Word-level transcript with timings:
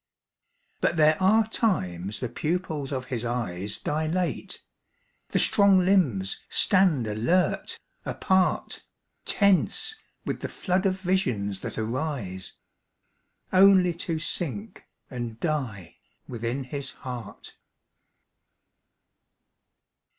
But 0.79 0.97
there 0.97 1.15
are 1.21 1.47
times 1.47 2.21
the 2.21 2.27
pupils 2.27 2.91
of 2.91 3.05
his 3.13 3.23
eyes 3.23 3.77
Dilate, 3.77 4.59
the 5.29 5.37
strong 5.37 5.85
limbs 5.85 6.41
stand 6.49 7.05
alert, 7.05 7.77
apart, 8.03 8.83
Tense 9.25 9.95
with 10.25 10.39
the 10.41 10.49
flood 10.49 10.87
of 10.87 10.99
visions 10.99 11.59
that 11.59 11.77
arise 11.77 12.53
Only 13.53 13.93
to 13.93 14.17
sink 14.17 14.83
and 15.11 15.39
die 15.39 15.97
within 16.27 16.63
his 16.63 16.89
heart. 17.05 17.55